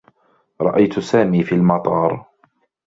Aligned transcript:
رأيت 0.61 0.99
سامي 0.99 1.43
في 1.43 1.55
المطار. 1.55 2.25